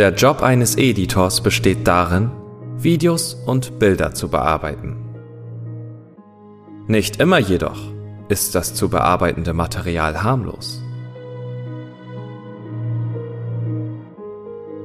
[0.00, 2.30] Der Job eines Editors besteht darin,
[2.78, 4.96] Videos und Bilder zu bearbeiten.
[6.86, 7.78] Nicht immer jedoch
[8.30, 10.82] ist das zu bearbeitende Material harmlos.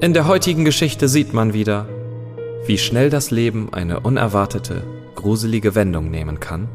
[0.02, 1.88] In der heutigen Geschichte sieht man wieder,
[2.66, 4.82] wie schnell das Leben eine unerwartete,
[5.14, 6.68] gruselige Wendung nehmen kann,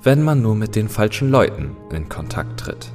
[0.00, 2.92] wenn man nur mit den falschen Leuten in Kontakt tritt.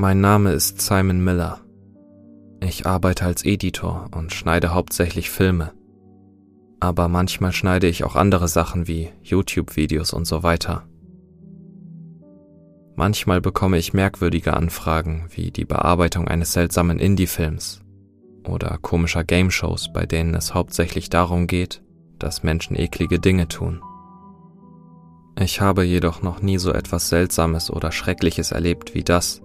[0.00, 1.60] Mein Name ist Simon Miller.
[2.62, 5.72] Ich arbeite als Editor und schneide hauptsächlich Filme.
[6.80, 10.88] Aber manchmal schneide ich auch andere Sachen wie YouTube-Videos und so weiter.
[12.96, 17.82] Manchmal bekomme ich merkwürdige Anfragen wie die Bearbeitung eines seltsamen Indie-Films
[18.48, 21.82] oder komischer Game-Shows, bei denen es hauptsächlich darum geht,
[22.18, 23.82] dass Menschen eklige Dinge tun.
[25.38, 29.42] Ich habe jedoch noch nie so etwas Seltsames oder Schreckliches erlebt wie das,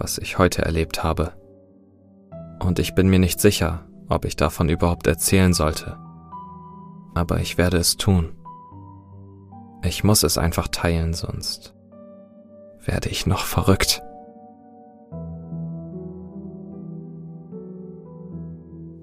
[0.00, 1.32] was ich heute erlebt habe.
[2.60, 5.98] Und ich bin mir nicht sicher, ob ich davon überhaupt erzählen sollte.
[7.14, 8.30] Aber ich werde es tun.
[9.84, 11.74] Ich muss es einfach teilen, sonst
[12.84, 14.02] werde ich noch verrückt.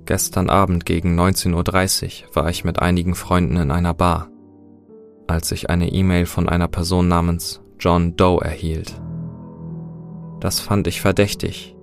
[0.05, 4.29] Gestern Abend gegen 19.30 Uhr war ich mit einigen Freunden in einer Bar,
[5.27, 8.99] als ich eine E-Mail von einer Person namens John Doe erhielt.
[10.39, 11.75] Das fand ich verdächtig,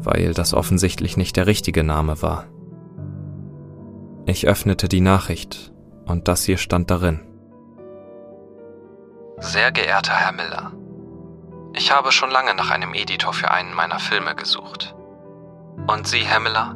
[0.00, 2.46] weil das offensichtlich nicht der richtige Name war.
[4.26, 5.72] Ich öffnete die Nachricht
[6.04, 7.20] und das hier stand darin.
[9.38, 10.72] Sehr geehrter Herr Miller,
[11.74, 14.94] ich habe schon lange nach einem Editor für einen meiner Filme gesucht.
[15.86, 16.74] Und Sie, Herr Miller,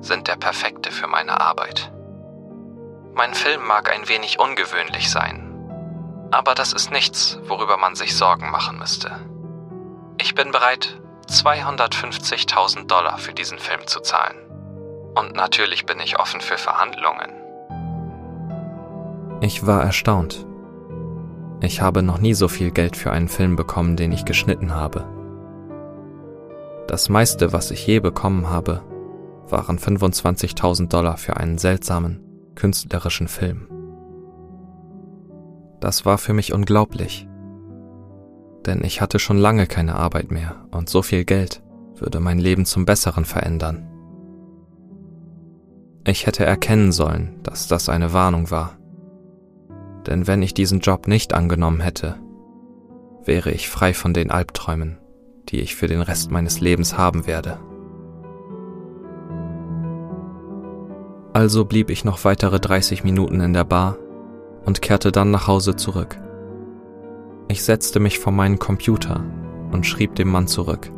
[0.00, 1.92] sind der perfekte für meine Arbeit.
[3.14, 5.54] Mein Film mag ein wenig ungewöhnlich sein,
[6.30, 9.10] aber das ist nichts, worüber man sich Sorgen machen müsste.
[10.20, 14.36] Ich bin bereit, 250.000 Dollar für diesen Film zu zahlen.
[15.14, 17.30] Und natürlich bin ich offen für Verhandlungen.
[19.40, 20.44] Ich war erstaunt.
[21.60, 25.04] Ich habe noch nie so viel Geld für einen Film bekommen, den ich geschnitten habe.
[26.88, 28.82] Das meiste, was ich je bekommen habe,
[29.46, 32.24] waren 25.000 Dollar für einen seltsamen,
[32.56, 33.68] künstlerischen Film.
[35.78, 37.27] Das war für mich unglaublich
[38.68, 41.62] denn ich hatte schon lange keine Arbeit mehr und so viel Geld
[41.96, 43.88] würde mein Leben zum Besseren verändern.
[46.06, 48.78] Ich hätte erkennen sollen, dass das eine Warnung war.
[50.06, 52.16] Denn wenn ich diesen Job nicht angenommen hätte,
[53.24, 54.98] wäre ich frei von den Albträumen,
[55.48, 57.58] die ich für den Rest meines Lebens haben werde.
[61.32, 63.96] Also blieb ich noch weitere 30 Minuten in der Bar
[64.64, 66.18] und kehrte dann nach Hause zurück.
[67.48, 69.24] Ich setzte mich vor meinen Computer
[69.72, 70.90] und schrieb dem Mann zurück.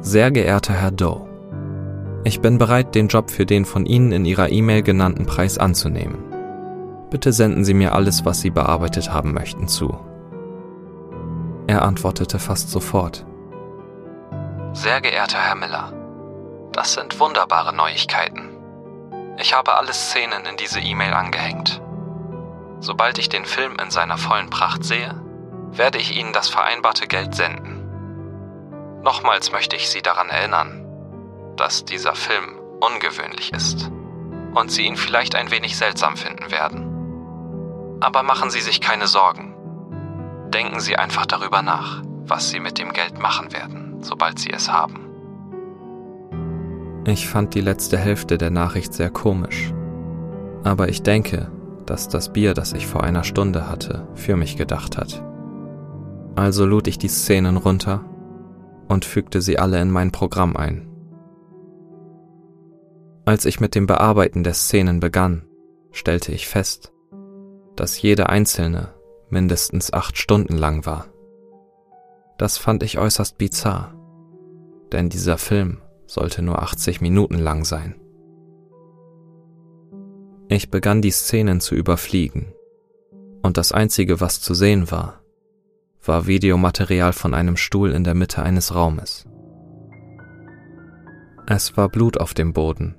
[0.00, 1.30] Sehr geehrter Herr Doe,
[2.22, 6.18] ich bin bereit, den Job für den von Ihnen in Ihrer E-Mail genannten Preis anzunehmen.
[7.10, 9.98] Bitte senden Sie mir alles, was Sie bearbeitet haben möchten, zu.
[11.66, 13.24] Er antwortete fast sofort.
[14.72, 15.92] Sehr geehrter Herr Miller,
[16.72, 18.50] das sind wunderbare Neuigkeiten.
[19.38, 21.80] Ich habe alle Szenen in diese E-Mail angehängt.
[22.80, 25.14] Sobald ich den Film in seiner vollen Pracht sehe,
[25.72, 27.80] werde ich Ihnen das vereinbarte Geld senden.
[29.02, 30.86] Nochmals möchte ich Sie daran erinnern,
[31.56, 33.90] dass dieser Film ungewöhnlich ist
[34.54, 37.98] und Sie ihn vielleicht ein wenig seltsam finden werden.
[38.00, 39.54] Aber machen Sie sich keine Sorgen.
[40.48, 44.70] Denken Sie einfach darüber nach, was Sie mit dem Geld machen werden, sobald Sie es
[44.70, 45.06] haben.
[47.06, 49.72] Ich fand die letzte Hälfte der Nachricht sehr komisch.
[50.64, 51.50] Aber ich denke,
[51.90, 55.24] dass das Bier, das ich vor einer Stunde hatte, für mich gedacht hat.
[56.36, 58.04] Also lud ich die Szenen runter
[58.86, 60.88] und fügte sie alle in mein Programm ein.
[63.24, 65.42] Als ich mit dem Bearbeiten der Szenen begann,
[65.90, 66.92] stellte ich fest,
[67.74, 68.94] dass jede einzelne
[69.28, 71.06] mindestens acht Stunden lang war.
[72.38, 73.96] Das fand ich äußerst bizarr,
[74.92, 77.99] denn dieser Film sollte nur 80 Minuten lang sein.
[80.52, 82.52] Ich begann die Szenen zu überfliegen,
[83.40, 85.20] und das Einzige, was zu sehen war,
[86.04, 89.28] war Videomaterial von einem Stuhl in der Mitte eines Raumes.
[91.46, 92.96] Es war Blut auf dem Boden,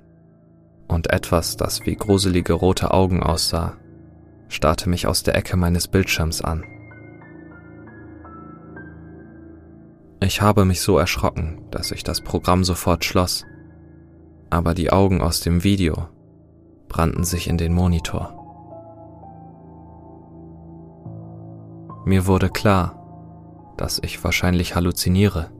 [0.88, 3.76] und etwas, das wie gruselige rote Augen aussah,
[4.48, 6.64] starrte mich aus der Ecke meines Bildschirms an.
[10.20, 13.44] Ich habe mich so erschrocken, dass ich das Programm sofort schloss,
[14.48, 16.08] aber die Augen aus dem Video
[16.92, 18.38] brannten sich in den Monitor.
[22.04, 25.50] Mir wurde klar, dass ich wahrscheinlich halluziniere,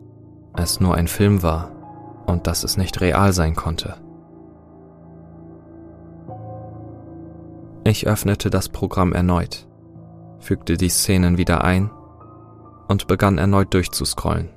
[0.55, 1.70] es nur ein Film war
[2.26, 3.94] und dass es nicht real sein konnte.
[7.84, 9.67] Ich öffnete das Programm erneut,
[10.38, 11.90] fügte die Szenen wieder ein
[12.88, 14.50] und begann erneut durchzuscrollen.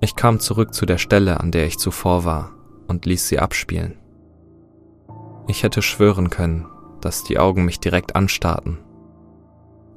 [0.00, 2.50] Ich kam zurück zu der Stelle, an der ich zuvor war,
[2.88, 3.99] und ließ sie abspielen.
[5.50, 6.68] Ich hätte schwören können,
[7.00, 8.78] dass die Augen mich direkt anstarrten.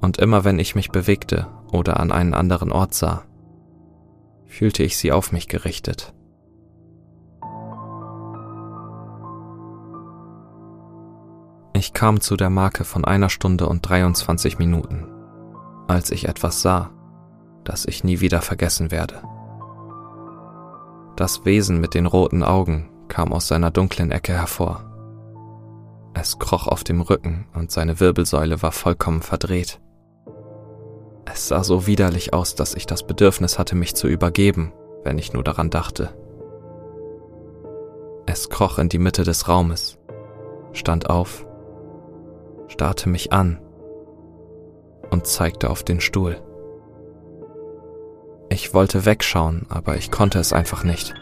[0.02, 3.22] Und immer wenn ich mich bewegte oder an einen anderen Ort sah,
[4.48, 6.12] fühlte ich sie auf mich gerichtet.
[11.74, 15.06] Ich kam zu der Marke von einer Stunde und 23 Minuten,
[15.88, 16.90] als ich etwas sah,
[17.64, 19.22] das ich nie wieder vergessen werde.
[21.16, 24.90] Das Wesen mit den roten Augen kam aus seiner dunklen Ecke hervor.
[26.13, 29.80] Es kroch auf dem Rücken und seine Wirbelsäule war vollkommen verdreht.
[31.25, 34.74] Es sah so widerlich aus, dass ich das Bedürfnis hatte, mich zu übergeben,
[35.04, 36.15] wenn ich nur daran dachte.
[38.25, 39.98] Es kroch in die Mitte des Raumes,
[40.74, 41.45] stand auf
[42.74, 43.59] starrte mich an
[45.12, 46.42] und zeigte auf den Stuhl.
[48.50, 51.13] Ich wollte wegschauen, aber ich konnte es einfach nicht.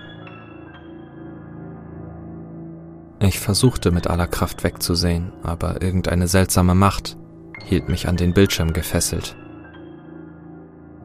[3.31, 7.17] Ich versuchte mit aller Kraft wegzusehen, aber irgendeine seltsame Macht
[7.63, 9.37] hielt mich an den Bildschirm gefesselt.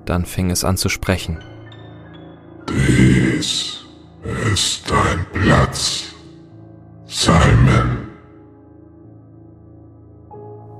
[0.06, 1.38] Dann fing es an zu sprechen.
[2.69, 3.84] Dies
[4.52, 6.06] ist dein Platz,
[7.06, 8.08] Simon.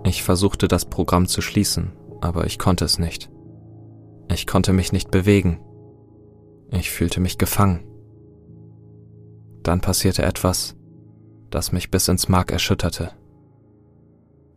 [0.03, 3.31] Ich versuchte das Programm zu schließen, aber ich konnte es nicht.
[4.29, 5.61] Ich konnte mich nicht bewegen.
[6.73, 7.85] Ich fühlte mich gefangen.
[9.63, 10.75] Dann passierte etwas,
[11.51, 13.13] das mich bis ins Mark erschütterte.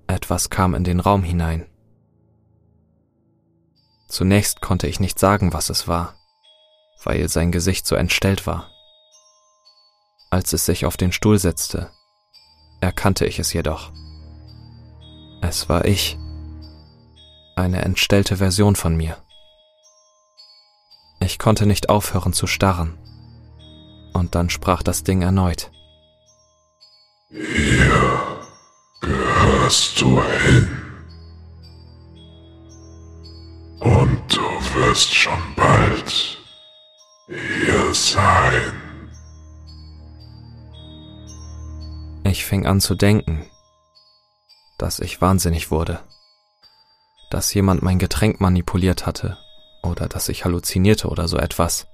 [0.07, 1.65] Etwas kam in den Raum hinein.
[4.07, 6.15] Zunächst konnte ich nicht sagen, was es war,
[7.03, 8.69] weil sein Gesicht so entstellt war.
[10.31, 11.91] Als es sich auf den Stuhl setzte,
[12.81, 13.91] erkannte ich es jedoch.
[15.41, 16.17] Es war ich.
[17.55, 19.17] Eine entstellte Version von mir.
[21.19, 22.97] Ich konnte nicht aufhören zu starren.
[24.13, 25.71] Und dann sprach das Ding erneut.
[27.31, 28.39] Hier
[29.01, 30.67] gehörst du hin.
[33.79, 34.41] Und du
[34.73, 36.39] wirst schon bald
[37.27, 38.73] hier sein.
[42.23, 43.45] Ich fing an zu denken,
[44.79, 45.99] dass ich wahnsinnig wurde,
[47.29, 49.37] dass jemand mein Getränk manipuliert hatte
[49.83, 51.85] oder dass ich halluzinierte oder so etwas.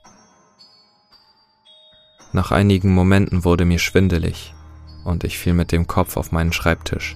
[2.31, 4.55] Nach einigen Momenten wurde mir schwindelig
[5.05, 7.15] und ich fiel mit dem Kopf auf meinen Schreibtisch.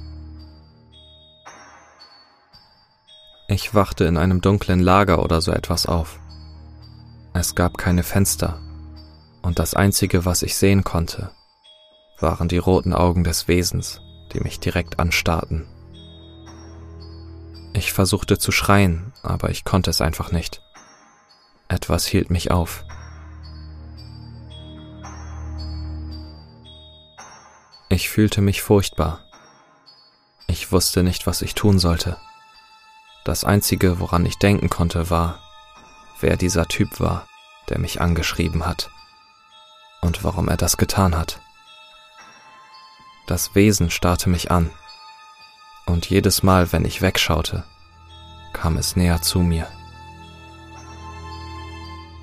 [3.49, 6.19] Ich wachte in einem dunklen Lager oder so etwas auf.
[7.33, 8.61] Es gab keine Fenster
[9.41, 11.31] und das Einzige, was ich sehen konnte,
[12.19, 14.01] waren die roten Augen des Wesens,
[14.33, 15.65] die mich direkt anstarrten.
[17.73, 20.61] Ich versuchte zu schreien, aber ich konnte es einfach nicht.
[21.69, 22.83] Etwas hielt mich auf.
[27.89, 29.19] Ich fühlte mich furchtbar.
[30.47, 32.17] Ich wusste nicht, was ich tun sollte.
[33.25, 35.39] Das Einzige, woran ich denken konnte, war,
[36.19, 37.27] wer dieser Typ war,
[37.67, 38.91] der mich angeschrieben hat
[40.01, 41.39] und warum er das getan hat.
[43.27, 44.69] Das Wesen starrte mich an,
[45.89, 47.63] und jedes Mal, wenn ich wegschaute,
[48.53, 49.67] kam es näher zu mir.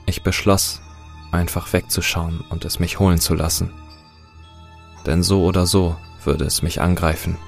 [0.07, 0.81] Ich beschloss,
[1.33, 3.73] einfach wegzuschauen und es mich holen zu lassen.
[5.07, 7.39] Denn so oder so würde es mich angreifen.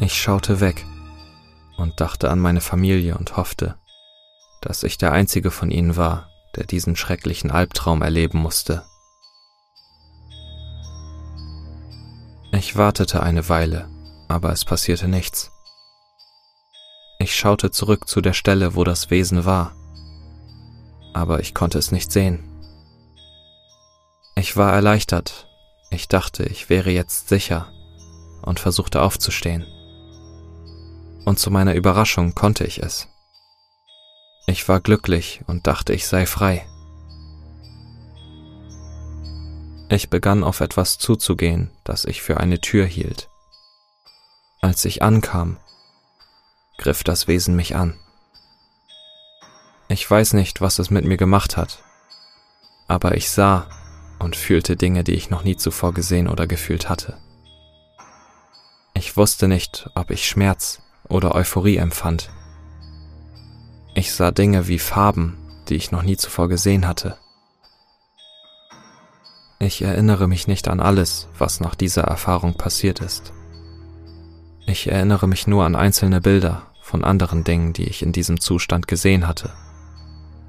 [0.00, 0.84] Ich schaute weg
[1.76, 3.76] und dachte an meine Familie und hoffte,
[4.60, 8.84] dass ich der einzige von ihnen war, der diesen schrecklichen Albtraum erleben musste.
[12.52, 13.88] Ich wartete eine Weile,
[14.28, 15.52] aber es passierte nichts.
[17.20, 19.72] Ich schaute zurück zu der Stelle, wo das Wesen war,
[21.14, 22.47] aber ich konnte es nicht sehen.
[24.38, 25.48] Ich war erleichtert.
[25.90, 27.72] Ich dachte, ich wäre jetzt sicher
[28.42, 29.66] und versuchte aufzustehen.
[31.24, 33.08] Und zu meiner Überraschung konnte ich es.
[34.46, 36.64] Ich war glücklich und dachte, ich sei frei.
[39.90, 43.28] Ich begann auf etwas zuzugehen, das ich für eine Tür hielt.
[44.60, 45.56] Als ich ankam,
[46.76, 47.98] griff das Wesen mich an.
[49.88, 51.82] Ich weiß nicht, was es mit mir gemacht hat,
[52.86, 53.66] aber ich sah
[54.18, 57.16] und fühlte Dinge, die ich noch nie zuvor gesehen oder gefühlt hatte.
[58.94, 62.30] Ich wusste nicht, ob ich Schmerz oder Euphorie empfand.
[63.94, 65.36] Ich sah Dinge wie Farben,
[65.68, 67.16] die ich noch nie zuvor gesehen hatte.
[69.60, 73.32] Ich erinnere mich nicht an alles, was nach dieser Erfahrung passiert ist.
[74.66, 78.86] Ich erinnere mich nur an einzelne Bilder von anderen Dingen, die ich in diesem Zustand
[78.86, 79.50] gesehen hatte,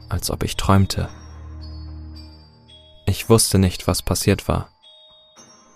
[0.10, 1.10] als ob ich träumte.
[3.10, 4.70] Ich wusste nicht, was passiert war,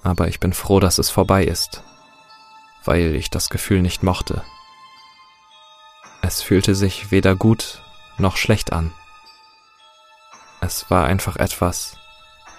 [0.04, 1.82] aber ich bin froh, dass es vorbei ist,
[2.86, 4.44] weil ich das Gefühl nicht mochte.
[6.22, 7.82] Es fühlte sich weder gut
[8.20, 8.94] noch schlecht an.
[10.62, 11.98] Es war einfach etwas,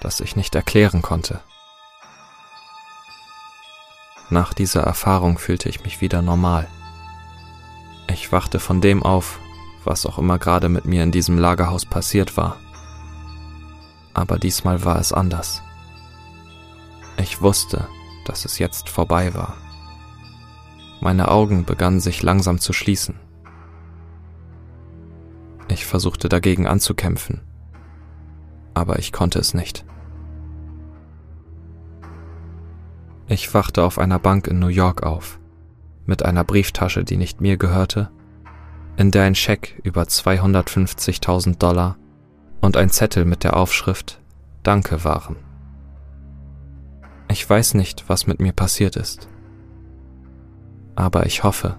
[0.00, 1.40] das ich nicht erklären konnte.
[4.28, 6.66] Nach dieser Erfahrung fühlte ich mich wieder normal.
[8.08, 9.38] Ich wachte von dem auf,
[9.84, 12.58] was auch immer gerade mit mir in diesem Lagerhaus passiert war.
[14.14, 15.62] Aber diesmal war es anders.
[17.16, 17.88] Ich wusste,
[18.24, 19.56] dass es jetzt vorbei war.
[21.00, 23.16] Meine Augen begannen sich langsam zu schließen.
[25.68, 27.40] Ich versuchte dagegen anzukämpfen,
[28.74, 29.84] aber ich konnte es nicht.
[33.26, 35.40] Ich wachte auf einer Bank in New York auf,
[36.04, 38.10] mit einer Brieftasche, die nicht mir gehörte,
[38.96, 41.96] in der ein Scheck über 250.000 Dollar
[42.64, 44.20] und ein Zettel mit der Aufschrift
[44.62, 45.36] Danke waren.
[47.30, 49.28] Ich weiß nicht, was mit mir passiert ist,
[50.96, 51.76] aber ich hoffe,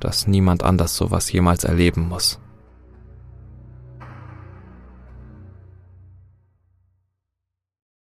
[0.00, 2.40] dass niemand anders sowas jemals erleben muss.